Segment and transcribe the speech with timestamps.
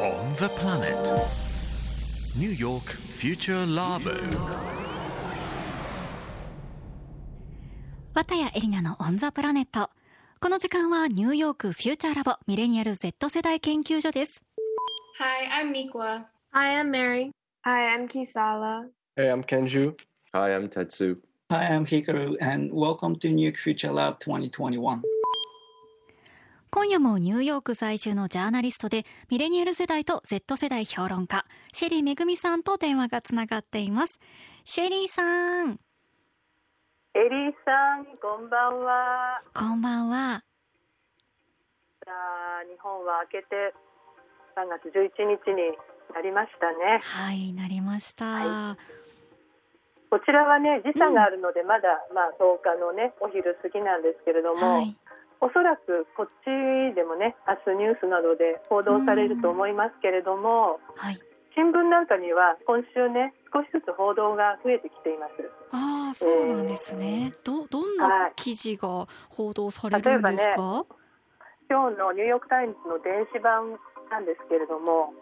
[0.00, 0.96] On the planet.
[2.38, 4.16] New York Future Labo.
[8.14, 9.90] 綿谷エリナのオンザプラネット。
[10.40, 14.42] この時間はニューヨークフューチャーラボミレニアル Z 世代研究所です。
[15.18, 16.24] Hi, I'm Mikwa.
[16.52, 17.30] Hi, I'm Mary.
[17.64, 18.88] Hi, I'm Kisala.
[19.16, 19.94] Hey, I'm Kenju.
[20.34, 21.18] Hi, I'm Tetsu.
[21.50, 25.02] Hi, I'm Hikaru, and welcome to New York Future Lab 2021.
[26.74, 34.18] 今夜もニューヨーク在住のジャーナリストでミレニアル世代と Z 世代評論家シェリーめぐみさんと電話がつながっています。
[34.64, 35.72] シェリーさん。
[35.72, 39.42] エリーさん、こんばんは。
[39.52, 40.42] こんばんは。
[42.06, 43.74] さあ、日本は明けて
[44.56, 45.76] 3月11日に
[46.14, 47.00] なりましたね。
[47.02, 48.78] はいなりました、は
[50.08, 54.96] こちらはね、時差があるので、まだ、まあ、10日のね、お昼過ぎなんですけれども、はい
[55.42, 57.34] おそらくこっちでもね、
[57.66, 61.18] 明日ニュースなどで報道されると思いますけれども、はい。
[61.56, 65.32] 新聞なんかには今週ね、少しずつ報道が増えてきています。
[65.72, 68.32] ああそうなんですね、どどんはない。
[68.36, 70.86] 記事が報道されるんですか、
[71.68, 73.76] 今日のニューヨーク・タイムズの電子版
[74.12, 75.12] なんですけれども、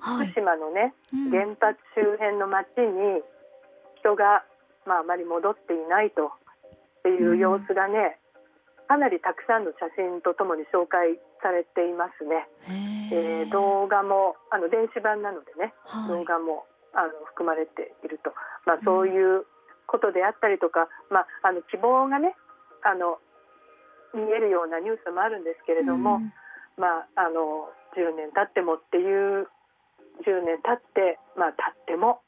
[0.00, 0.28] はい。
[0.28, 1.30] 福島のね、うん。
[1.30, 3.20] 原発周辺の町に
[4.00, 4.44] 人が、
[4.86, 8.18] まあ、あまり戻っていないとっていう様子がね、
[8.88, 12.48] かなりたくさんの写真とともに紹介されていますね。
[13.10, 16.08] へえー動画もあの電子版なのでね、はい。
[16.08, 18.32] 動画もあの含まれていると、
[18.66, 19.44] まあ、そういう
[19.86, 22.34] ことであったりとか、まあ、あの希望がね
[22.84, 23.18] あの
[24.14, 26.32] 見えるようなニュースもあるんですけれども、うん。
[26.76, 29.48] まあ、あの10年経ってもっていう
[30.24, 32.20] 10年経って、まあ、経っても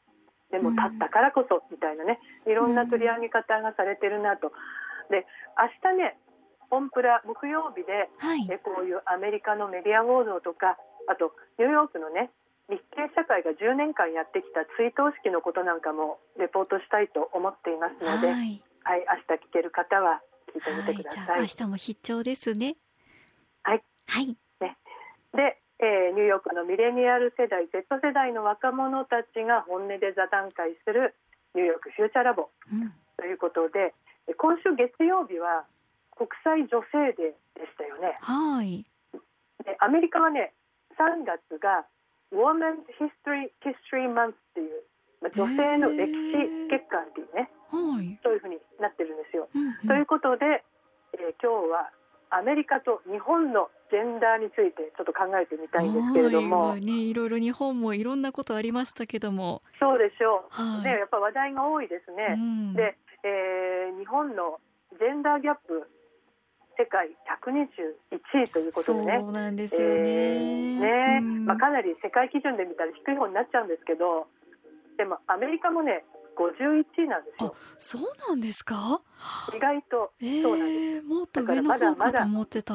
[0.51, 4.53] でも経ったからこそみたいなねいろんな取り上げ方がされてるなと。
[5.11, 6.17] で明日ね
[6.75, 8.47] 本プラ木曜日ではい。
[8.51, 12.31] えこういうアメリカのメディア報道とかあとニューヨークのね
[12.69, 18.61] 日系社会が10年間やってきた追悼式のことなんかもレポートしたいと思っていますので、はい。
[18.85, 20.21] はい明日聞ける方は
[20.53, 21.41] 聞いてみてください。
[21.41, 22.77] はい、じゃあ明日も必聴ですね。
[23.63, 23.83] はい。
[24.09, 24.37] はい。
[24.61, 31.15] で、えーニューヨークのミレニアル世代 Z 世代の若者たちが本音で座談会する
[31.55, 32.93] ニューヨークフューチャーラボうん。
[33.17, 33.93] ということで
[34.29, 35.67] えー今週月曜日は
[36.17, 38.19] 国際女性デーでしたよね。
[38.21, 38.87] はい。
[39.65, 40.53] でアメリカはね
[40.99, 41.87] 3月が
[42.33, 44.83] Women's History, History Month っていう、
[45.23, 49.49] まあ、女性の歴史月間っていうねはい、そういうふうになってるんですよ。
[49.55, 49.89] うんうん。
[49.89, 50.63] ということで、
[51.15, 51.91] えー今日は
[52.31, 56.81] アメリカと日本のジェンダーについてちょっと考えてみたいんですけれども、はい。
[56.81, 60.85] ね、いろいろ日本もいろんなことありましたけども、そうでしょう、はい。
[60.85, 62.35] ね、やっぱ話題が多いですね。
[62.35, 62.75] うん。
[62.75, 64.59] で、えー日本の
[64.99, 65.89] ジェンダーギャップ
[66.77, 67.09] 世界
[67.45, 69.17] 121位ということそでね。
[69.23, 69.87] うなんですよね。
[69.87, 74.27] えーねうんまあ、かなり世界基準で見たら低い方になっちゃうんですけど
[74.97, 76.05] でもアメリカもね
[76.37, 79.01] 51位なんですよそうなんですか？
[79.55, 82.75] 意外とえそうなんでー、もっと上の方かと思ってた。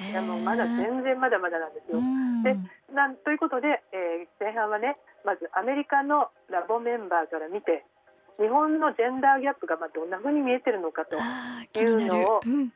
[0.00, 1.98] えいやもうまだ全然まだまだなんですよ。
[1.98, 2.56] うんで
[2.92, 7.84] なんということで、えー前半はねまずアメリカのラボメンバーから見て
[8.38, 11.16] 日本のジェンダーギャップがまあどんな風に見えてるのかと、
[11.80, 12.40] いうのを。
[12.44, 12.72] うん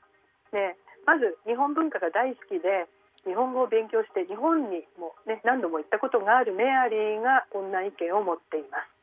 [0.52, 2.86] ね、まず日本文化が大好きで
[3.24, 9.00] 日本語を勉強して日本にも、ね、何度も行ったことがあるメアリーがこんな意見を持っています。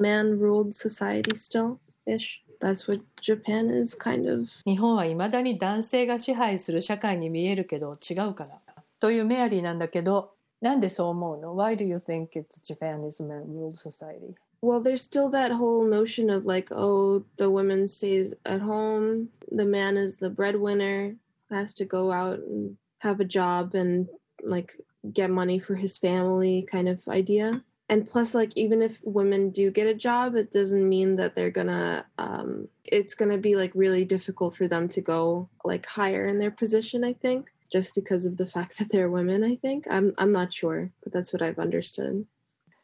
[0.00, 2.44] Man ruled society still ish.
[2.60, 4.46] That's what Japan is kind of.
[4.64, 8.60] 日本はいまだに男性が支配する社会に見えるけど違うから。
[9.00, 14.34] というメアリーなんだけど、なんでそう思うの ?Why do you think it's Japan is a man-ruled society?
[14.60, 19.64] Well, there's still that whole notion of like, oh, the woman stays at home, the
[19.64, 21.14] man is the breadwinner,
[21.50, 24.08] has to go out and have a job and
[24.42, 24.76] like
[25.12, 27.62] get money for his family kind of idea.
[27.90, 31.50] And plus, like, even if women do get a job, it doesn't mean that they're
[31.50, 36.38] gonna, um, it's gonna be like really difficult for them to go like higher in
[36.38, 39.86] their position, I think, just because of the fact that they're women, I think.
[39.88, 42.26] I'm, I'm not sure, but that's what I've understood.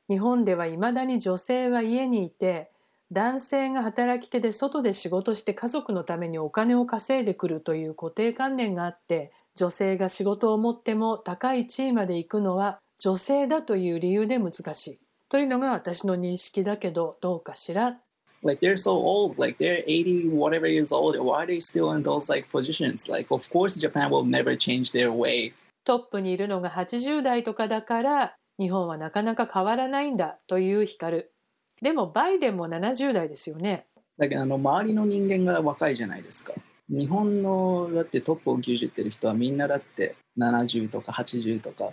[0.09, 2.71] 日本ではいまだに女性は家にいて、
[3.11, 15.01] 男性が働き手で外で仕事して家族のためにお金を稼いでくるという固定観念があって、女性が仕事を持っても高い地位まで行くのは女性だという理由で難しい。
[15.29, 17.99] というのが私の認識だけど、どうかしら
[18.43, 21.19] ？Like they're so old, like they're 80 whatever years old.
[21.19, 23.11] Why are they still in those like positions?
[23.11, 25.53] Like of course Japan will never change their way.
[25.85, 31.17] トップにいるのが80代とかだから日本はなかなか変わらないんだという光。
[31.19, 31.35] る
[31.83, 33.87] でもバイデンも70代ですよね。
[34.17, 36.55] Like あの周りの人間が若いじゃないですか。
[36.89, 41.91] 日本のだってトップを牛耳ってる人はみんなだって70とか80とか。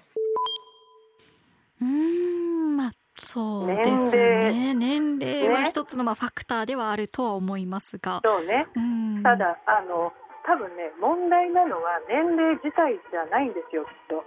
[1.82, 4.74] うーんまあそうですね。
[4.76, 8.68] 年齢は一つのまあファクターではあるとは思いますが、そうね。
[8.76, 9.24] うん。
[9.24, 10.14] ただあの
[10.46, 14.24] 多分ね問題なのは年齢自体じゃないんですよきっと。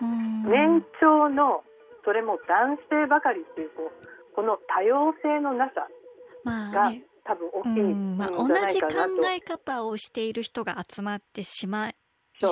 [0.00, 0.42] うん。
[0.50, 1.62] 年長の
[2.04, 5.88] それも男性ばかりっていうこうこの多様性のなさ
[6.44, 7.04] がまあね。
[7.24, 11.96] 多分大きいうんんまあ、じ同ゃないかなと、じ考え方をしている人が集まってしまい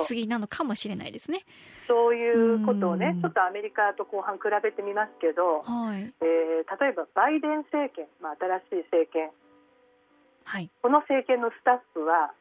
[0.03, 1.45] すぎなのかもしれないですね。
[1.87, 3.21] そういうことをねうん。
[3.21, 6.43] ちょっとアメリカと後半比べてみますけど、はい、えー
[6.79, 9.29] 例えばバイデン政権、まあ、新しい政権。
[10.45, 12.33] はい、この政権のスタッフは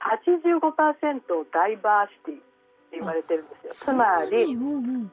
[0.00, 3.92] 85%ダイバーシティって言われてるんですよ。
[3.94, 5.12] つまりうんうん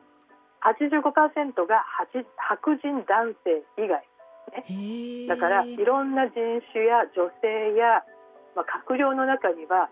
[0.64, 4.04] 85%が白白人男性以外
[4.56, 6.40] へえだからいろんな人
[6.72, 8.04] 種や女性や、
[8.56, 9.90] まあ、閣僚の中には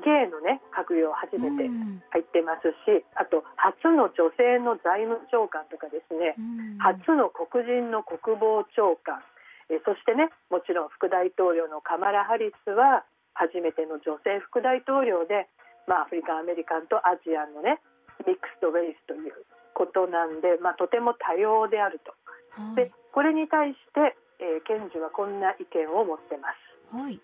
[0.00, 2.00] ゲイのね閣僚初めてうん。
[2.12, 6.36] 入ってますしあと初の女性の財務長官とかですね。
[6.36, 6.78] うん。
[6.80, 9.20] 初の黒人の国防長官。
[9.68, 15.48] えそしてねもちろん副大統領のカマラ・ハリスは初めての女性副大統領で、
[15.88, 17.80] まあ、アフリカン・アメリカンとアジアンのね
[18.26, 19.32] ミックスド・レイスという
[19.74, 22.12] ことなんで、まあ、とても多様であると。
[22.60, 22.76] はい。
[22.76, 26.48] でこれに対して、えー検事はこんな意見を持ってま
[26.92, 26.96] す。
[26.96, 27.20] はい。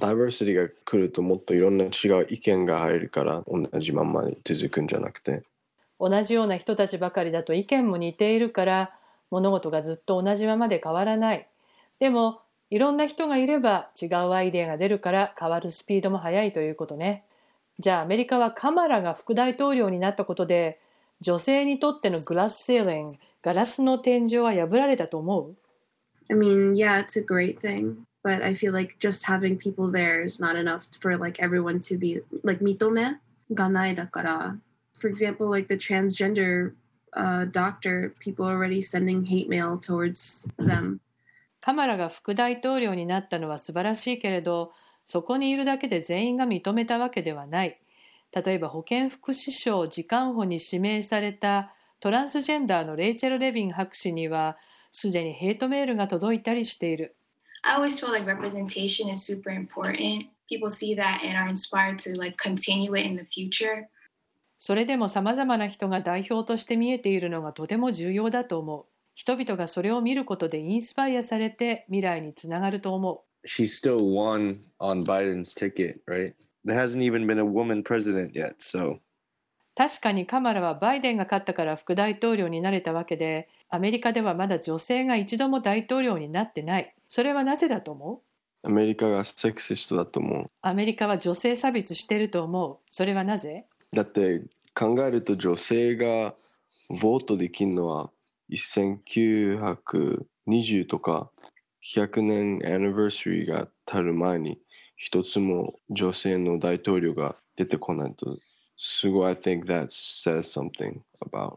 [0.00, 5.42] ダイバーシティが来るともっといろんな違う意見が入るから同じまんまに続くんじゃなくて。
[6.00, 8.92] 同じような人たちばかりだと意見も似ているから
[9.30, 11.48] 物事がずっと同じままで変わらない。
[12.00, 12.40] でも
[12.70, 17.24] いろんな人がいれば違うアイデアが出るから変わるスピードも速いということね。
[17.78, 20.80] じゃあアメリカはカマラが副大統領になったことで
[21.22, 25.56] 女性にとってのグラスセーリングガラスの天井は破られたと思う
[26.28, 30.22] I mean, yeah, it's a great thing, but I feel like just having people there
[30.24, 33.18] is not enough for like everyone to be like mitome
[33.54, 34.58] ga nai dakara.
[34.98, 36.72] For example, like the transgender
[37.12, 41.00] uh, doctor, people are already sending hate mail towards them.
[41.60, 44.72] カマラが副大統領になったのは素晴らしいけれど
[45.06, 47.78] そこにいるだけで全員が認めたわけではない
[48.34, 54.56] 例えば保健福祉省次官補に指名されたトランスジェンダーのレイチェル・レビン博士には
[54.90, 57.16] すでにヘイトメールが届いたりしている
[57.64, 60.26] I always feel like representation is super important.
[60.48, 63.86] People see that and are inspired to like continue it in the future.
[64.58, 68.84] それでもさまざまな人が代表として見えているのがとても重要だと思う
[69.14, 76.34] 人々がそれを見ることでインスパイアされて未来につながると思う She still won on Biden's ticket, right?
[76.64, 79.00] There hasn't even been a woman president yet, so.
[79.74, 86.94] 確かにカマラはバイデンが勝ったから副大統領になれたわけでアメリカではまだ女性が一度も大統領になってない。
[87.08, 88.20] それはなぜだと思う？
[88.68, 90.50] アメリカがセクシストだと思う。
[90.60, 92.76] アメリカは女性差別してると思う。
[92.86, 93.64] それはなぜ？
[93.92, 94.42] だって
[94.74, 96.34] 考えると女性が
[96.88, 98.10] ボートできるのは
[98.52, 101.30] 1920とか
[101.94, 104.58] 100年アニバーサリーが経る前に
[105.02, 108.38] 一つも女性の大統領が出てこないと
[108.76, 111.56] すごい I think that says something about.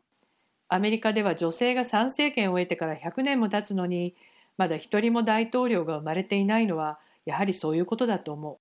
[0.68, 4.16] アメリカでは女性が参政権を得てから100年も経つのに
[4.58, 8.60] まだ一人も大統領が生まれていないのはやはりそういうことだと思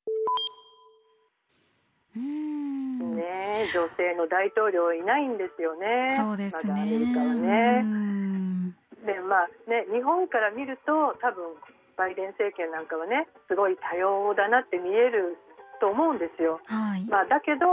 [2.15, 2.19] う。
[2.19, 3.17] うーん。
[3.17, 6.15] ねえ女性の大統領いないんですよね。
[6.15, 6.73] そうですね。
[6.73, 7.81] まだアメリカはうね。
[7.81, 8.71] ん。
[9.07, 11.55] でまあね日本から見ると多分
[11.97, 15.39] バイデン政権なんかはねすごい多様だなって見える
[15.81, 16.61] と思うんですよ。
[16.67, 17.67] はいまあだけど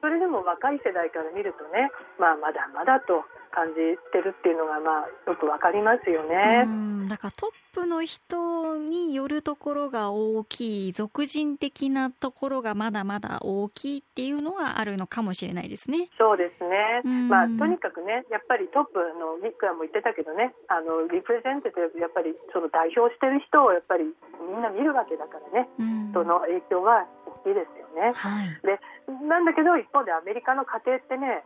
[0.00, 3.24] それでも若い世代から見るとねまあまだまだと
[3.56, 6.68] 感じてるっていうのがまあよくわかりますよね。
[6.68, 16.10] うんだからトップの人によるところが大きい俗人的なところがまだまだ大きいっていうのはあるのかもしれないですね。
[16.18, 27.06] そうですね、うんまあ、とにかくね、やっぱりトップのミックアも言ってたけどね、あのリプレゼンテティブ、やっぱりその代表してる人をやっぱりみんな見るわけだからね、うんその影響は
[27.44, 28.12] 大きいですよね。
[28.12, 28.80] はいで
[29.28, 31.44] なんだけど、一方でアメリカの家庭ってね、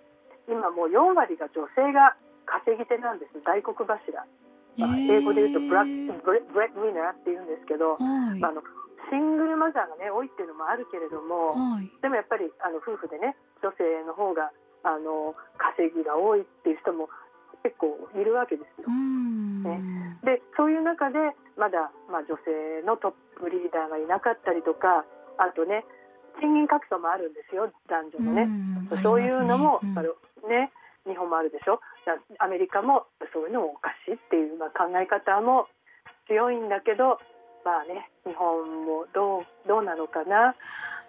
[0.51, 4.27] 今もう4割が女性が稼ぎ手なんです、大黒柱。
[4.77, 8.39] まあ、英語で言うとブラックブレブレッドウィナーって言うんですけど、はい。
[8.39, 8.63] まあ、あの
[9.11, 11.91] シングルマザーがね多いっていうのもあるけれども、はい。
[12.03, 14.51] でもやっぱりあの夫婦でね女性の方が
[14.83, 17.11] あの稼ぎが多いっていう人も
[17.63, 18.89] 結構いるわけですよ。
[18.89, 18.93] う。
[18.93, 19.63] ん。
[19.63, 20.17] ね。
[20.25, 21.19] でそういう中で
[21.59, 25.05] まだ、まあ、女性のトップリーダーがいなかったりとか
[25.37, 25.85] あとね
[26.41, 28.45] 賃金格差もあるんですよ男女のね。
[28.45, 30.73] んそういうのも、ありますね。
[31.07, 31.81] 日本もあるでしょ？
[32.05, 35.67] だアメリカもそういうのもおかしいっていう、まあ、考え方も
[36.27, 37.19] 強いんだけど
[37.65, 40.55] まあね日本もどうどうなのかな？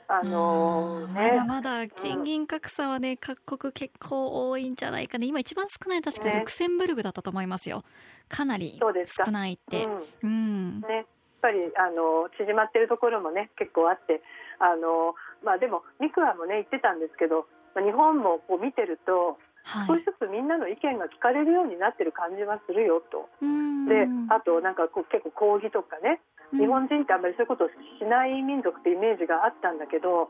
[0.08, 1.14] あのうん。
[1.14, 1.30] ね。
[1.30, 6.40] まだまだ賃金格差はね、各国結構多いんじゃないかな今一番少ない確かね。
[6.40, 7.84] ルクセンブルグだったと思いますよ。
[8.28, 9.86] かなり少ないって。
[9.86, 10.04] うん。
[10.24, 10.82] うん。
[10.82, 11.06] ね、やっ
[11.42, 14.22] ぱりあの縮まってるところもね結構あって
[14.62, 23.30] あの、まあ、でもミクワもね言ってたんですけど、まあ、日本もこう見てると少しずつみんなの意見が聞かれるようになってる感じはするよと。
[23.42, 26.22] うんであとなんかこう結構抗議とかね
[26.54, 30.30] 日本人ってあんまりそういうことをしない民族ってイメージがあったんだけど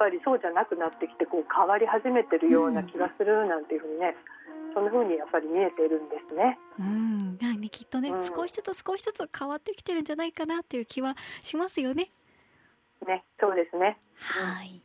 [0.00, 4.16] やっぱりそうじゃなくなってきてこう変わり始めてるような気がするなんていうふうにね、
[4.74, 6.58] そんなふうにやっぱり見えているんですね。
[6.78, 12.10] うん、きっとね、うん少しずつ少しずつ変わってきてるんじゃないかなっていう気はしますよね。
[13.06, 13.98] ねそうですね。
[14.16, 14.82] はい。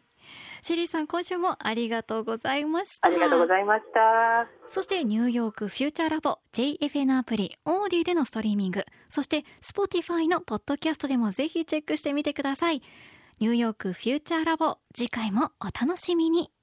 [0.61, 3.07] シェリーさん今週もありがとうございました。
[3.07, 4.47] ありがとうございました。
[4.67, 12.81] そしてニューヨークフューチャーラボ JFN アプリオーディでのストリーミング、そして Spotify のポッドキャストでもぜひチェックしてみてください。
[13.39, 16.54] ニューヨークフューチャーラボ次回もお楽しみに。